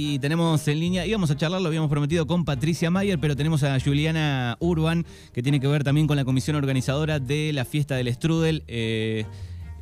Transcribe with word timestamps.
y 0.00 0.20
tenemos 0.20 0.68
en 0.68 0.78
línea, 0.78 1.06
íbamos 1.06 1.28
a 1.32 1.36
charlar, 1.36 1.60
lo 1.60 1.66
habíamos 1.66 1.90
prometido 1.90 2.24
con 2.24 2.44
Patricia 2.44 2.88
Mayer, 2.88 3.18
pero 3.18 3.34
tenemos 3.34 3.64
a 3.64 3.80
Juliana 3.80 4.56
Urban, 4.60 5.04
que 5.32 5.42
tiene 5.42 5.58
que 5.58 5.66
ver 5.66 5.82
también 5.82 6.06
con 6.06 6.16
la 6.16 6.24
comisión 6.24 6.54
organizadora 6.54 7.18
de 7.18 7.52
la 7.52 7.64
fiesta 7.64 7.96
del 7.96 8.14
Strudel. 8.14 8.62
eh, 8.68 9.24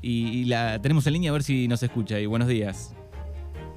y, 0.00 0.29
y 0.40 0.44
la 0.46 0.80
tenemos 0.80 1.06
en 1.06 1.12
línea 1.12 1.30
a 1.30 1.34
ver 1.34 1.42
si 1.42 1.68
nos 1.68 1.82
escucha. 1.82 2.18
Y 2.18 2.24
buenos 2.24 2.48
días. 2.48 2.94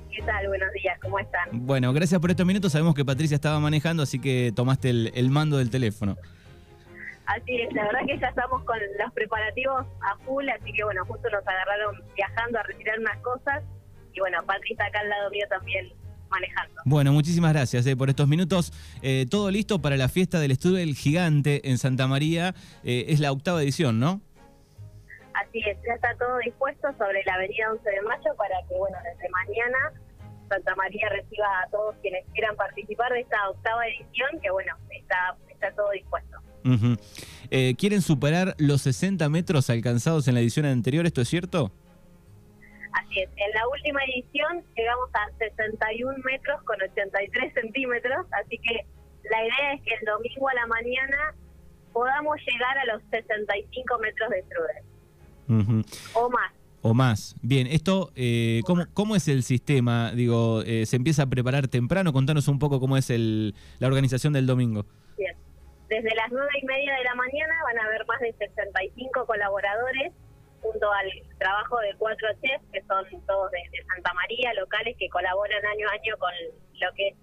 ¿Qué 0.10 0.22
tal? 0.22 0.48
Buenos 0.48 0.72
días, 0.72 0.98
¿cómo 1.02 1.20
están? 1.20 1.50
Bueno, 1.52 1.92
gracias 1.92 2.22
por 2.22 2.30
estos 2.30 2.46
minutos. 2.46 2.72
Sabemos 2.72 2.96
que 2.96 3.04
Patricia 3.04 3.36
estaba 3.36 3.60
manejando, 3.60 4.04
así 4.04 4.18
que 4.20 4.54
tomaste 4.56 4.92
el, 4.92 5.12
el 5.16 5.30
mando 5.32 5.58
del 5.58 5.70
teléfono. 5.70 6.16
Así 7.26 7.54
es, 7.58 7.74
la 7.74 7.84
verdad 7.84 8.00
que 8.08 8.18
ya 8.18 8.28
estamos 8.28 8.64
con 8.64 8.78
los 8.98 9.12
preparativos 9.14 9.86
a 10.02 10.18
full, 10.24 10.48
así 10.48 10.72
que 10.72 10.86
bueno, 10.86 11.04
justo 11.04 11.30
nos 11.32 11.46
agarraron 11.46 12.02
viajando 12.16 12.60
a 12.60 12.64
retirar 12.64 12.98
unas 12.98 13.18
cosas 13.18 13.62
y 14.14 14.20
bueno, 14.22 14.38
Patri 14.46 14.72
está 14.72 14.86
acá 14.86 15.02
al 15.02 15.10
lado 15.10 15.30
mío 15.32 15.46
también 15.50 15.92
manejando. 16.30 16.82
Bueno, 16.86 17.12
muchísimas 17.14 17.54
gracias 17.54 17.86
eh, 17.86 17.96
por 17.96 18.10
estos 18.10 18.28
minutos. 18.28 18.72
Eh, 19.02 19.26
todo 19.30 19.52
listo 19.52 19.82
para 19.82 19.98
la 19.98 20.10
fiesta 20.10 20.40
del 20.40 20.56
Strudel 20.56 20.96
Gigante 20.96 21.70
en 21.70 21.78
Santa 21.78 22.08
María. 22.08 22.56
Eh, 22.84 23.06
es 23.10 23.20
la 23.20 23.32
octava 23.32 23.62
edición, 23.62 24.00
¿no? 24.00 24.22
Así 25.34 25.60
es, 25.60 25.78
ya 25.86 25.94
está 25.94 26.16
todo 26.18 26.38
dispuesto 26.40 26.88
sobre 26.98 27.24
la 27.26 27.36
avenida 27.36 27.72
11 27.72 27.90
de 27.90 28.02
mayo 28.02 28.36
para 28.38 28.56
que 28.68 28.76
bueno, 28.76 28.98
desde 29.04 29.30
mañana 29.30 29.78
Santa 30.50 30.76
María 30.76 31.08
reciba 31.10 31.46
a 31.66 31.70
todos 31.70 31.96
quienes 32.02 32.26
quieran 32.34 32.56
participar 32.56 33.14
de 33.14 33.22
esta 33.22 33.50
octava 33.50 33.88
edición, 33.88 34.30
que 34.42 34.50
bueno, 34.52 34.74
está, 34.90 35.38
está 35.50 35.72
todo 35.72 35.92
dispuesto. 35.92 36.38
¿Quieren 37.78 38.02
superar 38.02 38.54
los 38.58 38.82
60 38.82 39.30
metros 39.30 39.70
alcanzados 39.70 40.28
en 40.28 40.34
la 40.34 40.42
edición 40.42 40.66
anterior? 40.66 41.06
¿Esto 41.06 41.22
es 41.22 41.30
cierto? 41.30 41.72
Así 42.94 43.20
es, 43.20 43.30
en 43.36 43.52
la 43.54 43.68
última 43.68 44.04
edición 44.06 44.64
llegamos 44.76 45.10
a 45.14 45.30
61 45.38 46.18
metros 46.24 46.62
con 46.64 46.82
83 46.82 47.54
centímetros, 47.54 48.26
así 48.32 48.58
que 48.58 48.86
la 49.30 49.44
idea 49.44 49.74
es 49.74 49.82
que 49.84 49.94
el 49.94 50.06
domingo 50.06 50.50
a 50.50 50.54
la 50.56 50.68
mañana 50.68 51.36
podamos 51.94 52.38
llegar 52.46 52.78
a 52.78 52.86
los 52.86 53.04
65 53.12 54.00
metros 54.00 54.30
de 54.30 54.44
strudel, 54.44 55.86
o 56.14 56.30
más. 56.30 56.54
O 56.82 56.94
más. 56.94 57.36
Bien, 57.42 57.68
esto, 57.68 58.12
eh, 58.16 58.62
¿cómo, 58.66 58.86
¿cómo 58.94 59.16
es 59.16 59.28
el 59.28 59.44
sistema? 59.44 60.12
Digo, 60.14 60.62
eh, 60.66 60.86
¿se 60.86 60.96
empieza 60.96 61.24
a 61.24 61.28
preparar 61.28 61.68
temprano? 61.68 62.14
Contanos 62.14 62.48
un 62.48 62.58
poco 62.58 62.80
cómo 62.80 62.96
es 62.96 63.10
el, 63.10 63.54
la 63.80 63.88
organización 63.88 64.32
del 64.32 64.48
domingo. 64.48 64.86
Bien. 65.18 65.36
Desde 65.90 66.16
las 66.16 66.32
nueve 66.32 66.52
y 66.62 66.66
media 66.66 66.94
de 66.94 67.04
la 67.04 67.16
mañana 67.16 67.54
van 67.66 67.80
a 67.80 67.86
haber 67.86 68.06
más 68.06 68.20
de 68.22 68.34
65 68.34 69.26
colaboradores 69.26 70.14
junto 70.62 70.92
al 70.92 71.10
trabajo 71.38 71.80
de 71.80 71.96
cuatro 71.98 72.28
chefs, 72.42 72.64
que 72.72 72.82
son 72.84 73.06
todos 73.26 73.52
de, 73.52 73.60
Santa 73.94 74.14
María, 74.14 74.54
locales 74.54 74.96
que 74.98 75.10
colaboran 75.10 75.66
año 75.66 75.88
a 75.90 75.94
año 75.94 76.18
con 76.18 76.32
lo 76.80 76.94
que 76.94 77.08
es 77.10 77.16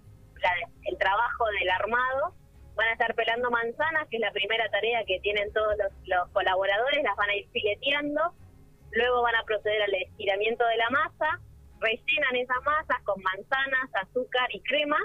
la- 0.43 0.69
el 0.85 0.99
trabajo 0.99 1.45
del 1.59 1.71
armado. 1.71 2.35
Van 2.75 2.89
a 2.89 2.93
estar 2.93 3.15
pelando 3.15 3.51
manzanas, 3.51 4.07
que 4.11 4.17
es 4.17 4.21
la 4.21 4.33
primera 4.33 4.69
tarea 4.71 5.05
que 5.07 5.19
tienen 5.21 5.53
todos 5.53 5.75
los, 5.79 5.93
los 6.07 6.29
colaboradores, 6.31 7.03
las 7.03 7.17
van 7.17 7.31
a 7.31 7.35
ir 7.37 7.49
fileteando. 7.51 8.21
Luego 8.93 9.23
van 9.23 9.35
a 9.37 9.45
proceder 9.45 9.83
al 9.83 9.95
estiramiento 9.95 10.65
de 10.67 10.77
la 10.77 10.91
masa, 10.91 11.41
rellenan 11.81 12.37
esas 12.37 12.63
masas 12.65 13.03
con 13.05 13.21
manzanas, 13.23 13.91
azúcar 13.95 14.49
y 14.53 14.61
crema 14.63 14.99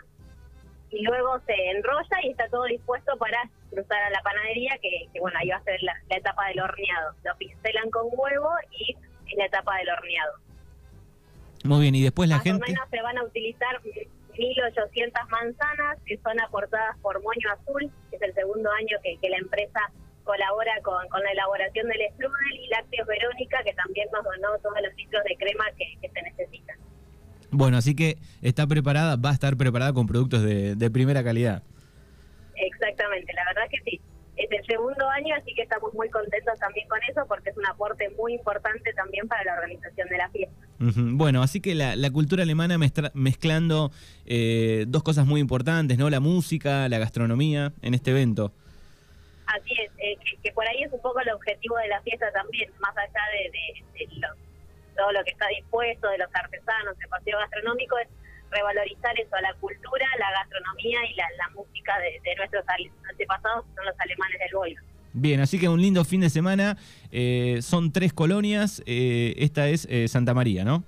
y 0.89 1.03
luego 1.03 1.39
se 1.45 1.53
enrolla 1.71 2.17
y 2.23 2.31
está 2.31 2.47
todo 2.49 2.65
dispuesto 2.65 3.17
para 3.17 3.49
cruzar 3.71 4.01
a 4.03 4.09
la 4.09 4.21
panadería, 4.21 4.77
que, 4.81 5.07
que, 5.11 5.19
bueno, 5.19 5.37
ahí 5.39 5.49
va 5.49 5.57
a 5.57 5.63
ser 5.63 5.81
la, 5.81 5.93
la 6.09 6.17
etapa 6.17 6.47
del 6.47 6.59
horneado. 6.59 7.15
Lo 7.23 7.35
pincelan 7.37 7.89
con 7.89 8.05
huevo 8.11 8.49
y 8.77 8.91
es 8.91 9.37
la 9.37 9.45
etapa 9.45 9.77
del 9.77 9.89
horneado. 9.89 10.33
Muy 11.63 11.81
bien, 11.81 11.95
y 11.95 12.03
después 12.03 12.29
la 12.29 12.35
Más 12.35 12.43
gente... 12.43 12.63
o 12.63 12.67
menos 12.67 12.89
se 12.89 13.01
van 13.01 13.17
a 13.17 13.23
utilizar 13.23 13.81
1.800 13.81 15.29
manzanas 15.29 15.97
que 16.05 16.17
son 16.17 16.39
aportadas 16.41 16.97
por 17.01 17.21
Moño 17.21 17.49
Azul, 17.53 17.91
que 18.09 18.15
es 18.15 18.21
el 18.21 18.33
segundo 18.33 18.69
año 18.71 18.97
que, 19.03 19.17
que 19.17 19.29
la 19.29 19.37
empresa 19.37 19.79
colabora 20.23 20.71
con, 20.83 21.07
con 21.09 21.21
la 21.23 21.31
elaboración 21.31 21.87
del 21.87 22.01
strudel, 22.13 22.59
y 22.59 22.67
Lácteos 22.67 23.07
Verónica, 23.07 23.57
que 23.63 23.73
también 23.73 24.07
nos 24.13 24.23
donó 24.23 24.57
todos 24.59 24.77
los 24.81 24.93
litros 24.95 25.23
de 25.23 25.35
crema 25.35 25.65
que, 25.77 25.97
que 26.01 26.09
se 26.09 26.21
necesitan. 26.21 26.77
Bueno, 27.51 27.77
así 27.77 27.95
que 27.95 28.17
está 28.41 28.65
preparada, 28.65 29.17
va 29.17 29.31
a 29.31 29.33
estar 29.33 29.57
preparada 29.57 29.93
con 29.93 30.07
productos 30.07 30.41
de, 30.43 30.75
de 30.75 30.91
primera 30.91 31.23
calidad. 31.23 31.63
Exactamente, 32.81 33.33
la 33.33 33.45
verdad 33.45 33.69
que 33.69 33.77
sí. 33.89 34.01
Es 34.37 34.49
el 34.49 34.65
segundo 34.65 35.07
año, 35.09 35.35
así 35.35 35.53
que 35.53 35.61
estamos 35.61 35.93
muy 35.93 36.09
contentos 36.09 36.57
también 36.57 36.87
con 36.87 36.99
eso, 37.07 37.21
porque 37.27 37.49
es 37.51 37.57
un 37.57 37.65
aporte 37.67 38.09
muy 38.17 38.33
importante 38.33 38.91
también 38.93 39.27
para 39.27 39.43
la 39.43 39.53
organización 39.55 40.07
de 40.09 40.17
la 40.17 40.29
fiesta. 40.29 40.55
Bueno, 40.79 41.43
así 41.43 41.61
que 41.61 41.75
la, 41.75 41.95
la 41.95 42.09
cultura 42.09 42.41
alemana 42.41 42.77
mezcla- 42.79 43.11
mezclando 43.13 43.91
eh, 44.25 44.85
dos 44.87 45.03
cosas 45.03 45.27
muy 45.27 45.41
importantes, 45.41 45.97
¿no? 45.99 46.09
La 46.09 46.19
música, 46.21 46.89
la 46.89 46.97
gastronomía 46.97 47.73
en 47.83 47.93
este 47.93 48.11
evento. 48.11 48.51
Así 49.45 49.73
es, 49.73 49.91
eh, 49.99 50.17
que, 50.25 50.37
que 50.41 50.51
por 50.53 50.65
ahí 50.65 50.81
es 50.81 50.91
un 50.93 51.01
poco 51.01 51.19
el 51.19 51.29
objetivo 51.29 51.77
de 51.77 51.89
la 51.89 52.01
fiesta 52.01 52.31
también, 52.31 52.71
más 52.79 52.95
allá 52.97 53.21
de, 53.33 53.51
de- 53.51 54.05
de 54.07 54.15
lo- 54.21 54.35
todo 54.95 55.11
lo 55.11 55.23
que 55.23 55.31
está 55.31 55.47
dispuesto, 55.49 56.09
de 56.09 56.17
los 56.17 56.29
artesanos, 56.33 56.95
el 56.99 57.09
paseo 57.09 57.37
gastronómico, 57.37 57.97
es 57.99 58.07
revalorizar 58.51 59.17
eso, 59.19 59.35
la 59.41 59.53
cultura, 59.55 60.05
la 60.19 60.31
gastronomía 60.31 60.99
y 61.09 61.15
la, 61.15 61.25
la 61.37 61.49
música 61.55 61.97
de, 61.99 62.19
de 62.29 62.35
nuestros 62.35 62.63
antepasados, 63.09 63.65
que 63.65 63.75
son 63.75 63.85
los 63.85 63.95
alemanes 63.99 64.39
del 64.39 64.53
Volga. 64.53 64.81
Bien, 65.13 65.39
así 65.41 65.59
que 65.59 65.67
un 65.67 65.81
lindo 65.81 66.05
fin 66.05 66.21
de 66.21 66.29
semana. 66.29 66.77
Eh, 67.11 67.59
son 67.61 67.91
tres 67.91 68.13
colonias. 68.13 68.81
eh, 68.85 69.33
esta 69.37 69.67
es 69.67 69.87
eh, 69.89 70.07
Santa 70.07 70.33
María, 70.33 70.63
¿no? 70.63 70.83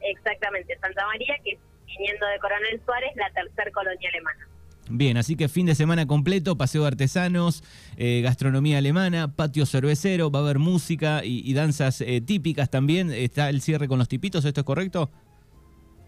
Exactamente, 0.00 0.76
Santa 0.80 1.06
María, 1.06 1.34
que 1.44 1.58
viniendo 1.86 2.26
de 2.26 2.38
Coronel 2.38 2.80
Suárez, 2.84 3.10
la 3.16 3.30
tercer 3.32 3.72
colonia 3.72 4.08
alemana. 4.10 4.48
Bien, 4.90 5.16
así 5.16 5.36
que 5.36 5.48
fin 5.48 5.66
de 5.66 5.74
semana 5.74 6.06
completo, 6.06 6.56
paseo 6.56 6.82
de 6.82 6.88
artesanos, 6.88 7.62
eh, 7.96 8.20
gastronomía 8.22 8.78
alemana, 8.78 9.34
patio 9.34 9.64
cervecero, 9.64 10.30
va 10.30 10.40
a 10.40 10.42
haber 10.42 10.58
música 10.58 11.24
y, 11.24 11.48
y 11.48 11.54
danzas 11.54 12.00
eh, 12.00 12.20
típicas 12.20 12.68
también. 12.68 13.10
Está 13.12 13.48
el 13.48 13.60
cierre 13.60 13.88
con 13.88 13.98
los 13.98 14.08
tipitos, 14.08 14.44
¿esto 14.44 14.60
es 14.60 14.66
correcto? 14.66 15.10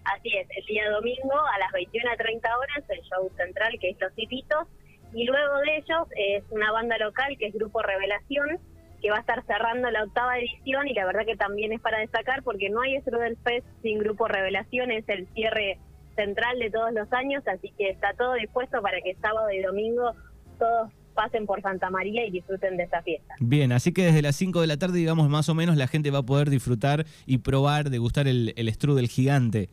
Así 0.04 0.36
es, 0.36 0.46
el 0.56 0.64
día 0.66 0.90
domingo 0.90 1.34
a 1.34 1.58
las 1.58 1.72
21 1.72 2.10
a 2.10 2.16
30 2.16 2.58
horas 2.58 2.84
el 2.88 3.00
show 3.02 3.30
central 3.36 3.78
que 3.80 3.90
es 3.90 4.00
Los 4.00 4.14
Tipitos 4.14 4.68
y 5.14 5.24
luego 5.24 5.58
de 5.58 5.76
ellos 5.76 6.08
es 6.16 6.44
una 6.50 6.72
banda 6.72 6.98
local 6.98 7.36
que 7.38 7.46
es 7.46 7.54
Grupo 7.54 7.82
Revelación 7.82 8.58
que 9.00 9.10
va 9.10 9.18
a 9.18 9.20
estar 9.20 9.44
cerrando 9.46 9.90
la 9.90 10.04
octava 10.04 10.38
edición 10.38 10.88
y 10.88 10.94
la 10.94 11.04
verdad 11.04 11.26
que 11.26 11.36
también 11.36 11.72
es 11.72 11.80
para 11.80 11.98
destacar 11.98 12.42
porque 12.42 12.70
no 12.70 12.80
hay 12.80 13.00
Strudel 13.02 13.36
Fest 13.44 13.66
sin 13.82 13.98
Grupo 13.98 14.28
Revelación, 14.28 14.90
es 14.90 15.08
el 15.08 15.28
cierre 15.34 15.78
central 16.16 16.58
de 16.58 16.70
todos 16.70 16.92
los 16.92 17.12
años, 17.12 17.42
así 17.46 17.72
que 17.76 17.90
está 17.90 18.14
todo 18.14 18.34
dispuesto 18.34 18.80
para 18.80 19.00
que 19.02 19.14
sábado 19.16 19.50
y 19.50 19.60
domingo 19.60 20.12
todos 20.58 20.90
pasen 21.14 21.46
por 21.46 21.62
Santa 21.62 21.90
María 21.90 22.26
y 22.26 22.30
disfruten 22.30 22.76
de 22.76 22.84
esta 22.84 23.02
fiesta. 23.02 23.34
Bien, 23.40 23.72
así 23.72 23.92
que 23.92 24.04
desde 24.06 24.22
las 24.22 24.36
5 24.36 24.60
de 24.60 24.66
la 24.66 24.78
tarde, 24.78 24.98
digamos, 24.98 25.28
más 25.28 25.48
o 25.48 25.54
menos, 25.54 25.76
la 25.76 25.86
gente 25.86 26.10
va 26.10 26.20
a 26.20 26.22
poder 26.22 26.50
disfrutar 26.50 27.04
y 27.26 27.38
probar, 27.38 27.90
degustar 27.90 28.26
el, 28.26 28.52
el 28.56 28.72
strudel 28.72 29.08
gigante. 29.08 29.68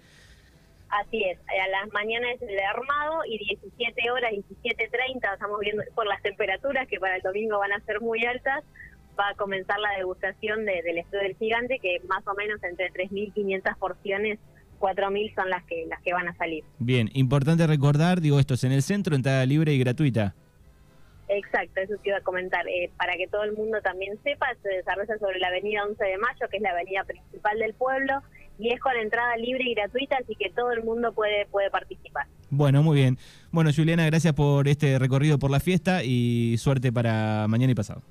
Así 0.92 1.24
es, 1.24 1.40
a 1.40 1.68
las 1.70 1.92
mañanas 1.94 2.36
es 2.42 2.50
el 2.50 2.60
armado 2.60 3.24
y 3.26 3.38
17 3.38 4.12
horas, 4.12 4.34
17.30, 4.34 5.34
estamos 5.34 5.60
viendo 5.62 5.84
por 5.96 6.06
las 6.06 6.22
temperaturas 6.22 6.86
que 6.90 7.00
para 7.00 7.16
el 7.16 7.22
domingo 7.22 7.58
van 7.60 7.72
a 7.72 7.80
ser 7.86 8.02
muy 8.02 8.26
altas, 8.26 8.66
va 9.18 9.30
a 9.30 9.36
comenzar 9.36 9.80
la 9.80 9.92
degustación 9.98 10.66
de, 10.66 10.82
del 10.82 10.98
estudio 10.98 11.24
del 11.24 11.38
gigante, 11.38 11.80
que 11.80 12.02
más 12.10 12.28
o 12.28 12.34
menos 12.34 12.62
entre 12.64 12.92
3.500 12.92 13.78
porciones, 13.78 14.40
4.000 14.82 15.34
son 15.34 15.50
las 15.50 15.64
que, 15.64 15.86
las 15.88 16.02
que 16.02 16.12
van 16.12 16.28
a 16.28 16.36
salir. 16.36 16.66
Bien, 16.80 17.10
importante 17.14 17.66
recordar, 17.68 18.20
digo, 18.20 18.38
esto 18.38 18.56
es 18.56 18.64
en 18.66 18.74
el 18.74 18.82
centro, 18.82 19.16
entrada 19.16 19.46
libre 19.46 19.72
y 19.72 19.80
gratuita. 19.80 20.36
Exacto, 21.30 21.80
eso 21.80 21.96
te 22.04 22.10
iba 22.10 22.18
a 22.18 22.22
comentar. 22.22 22.68
Eh, 22.68 22.92
para 22.98 23.16
que 23.16 23.28
todo 23.28 23.44
el 23.44 23.54
mundo 23.54 23.80
también 23.82 24.20
sepa, 24.24 24.48
se 24.62 24.68
desarrolla 24.68 25.18
sobre 25.18 25.40
la 25.40 25.48
avenida 25.48 25.86
11 25.86 26.04
de 26.04 26.18
Mayo, 26.18 26.50
que 26.50 26.58
es 26.58 26.64
la 26.64 26.72
avenida 26.72 27.06
principal 27.06 27.58
del 27.60 27.74
pueblo, 27.76 28.22
y 28.62 28.72
es 28.72 28.80
con 28.80 28.96
entrada 28.96 29.36
libre 29.38 29.64
y 29.66 29.74
gratuita, 29.74 30.18
así 30.22 30.36
que 30.36 30.52
todo 30.52 30.72
el 30.72 30.84
mundo 30.84 31.12
puede, 31.14 31.48
puede 31.48 31.72
participar. 31.72 32.28
Bueno, 32.52 32.84
muy 32.84 32.96
bien. 32.96 33.18
Bueno, 33.52 33.72
Juliana, 33.76 34.06
gracias 34.06 34.34
por 34.34 34.68
este 34.68 35.00
recorrido 35.00 35.40
por 35.40 35.50
la 35.50 35.60
fiesta 35.60 36.04
y 36.04 36.58
suerte 36.60 36.92
para 36.92 37.48
mañana 37.48 37.72
y 37.72 37.76
pasado. 37.76 38.04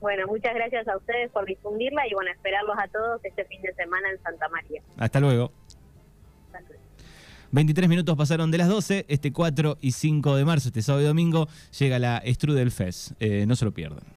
Bueno, 0.00 0.28
muchas 0.28 0.54
gracias 0.54 0.86
a 0.86 0.96
ustedes 0.96 1.28
por 1.32 1.44
difundirla 1.44 2.06
y 2.06 2.14
bueno, 2.14 2.30
esperarlos 2.30 2.76
a 2.78 2.86
todos 2.86 3.24
este 3.24 3.44
fin 3.46 3.60
de 3.62 3.74
semana 3.74 4.08
en 4.10 4.22
Santa 4.22 4.48
María. 4.48 4.80
Hasta 4.96 5.18
luego. 5.18 5.50
Hasta 6.46 6.60
luego. 6.60 6.82
23 7.50 7.88
minutos 7.88 8.16
pasaron 8.16 8.52
de 8.52 8.58
las 8.58 8.68
12. 8.68 9.06
Este 9.08 9.32
4 9.32 9.78
y 9.80 9.90
5 9.90 10.36
de 10.36 10.44
marzo, 10.44 10.68
este 10.68 10.82
sábado 10.82 11.02
y 11.02 11.08
domingo, 11.08 11.48
llega 11.76 11.98
la 11.98 12.22
Strudel 12.24 12.70
Fest. 12.70 13.12
Eh, 13.18 13.44
no 13.46 13.56
se 13.56 13.64
lo 13.64 13.72
pierdan. 13.72 14.04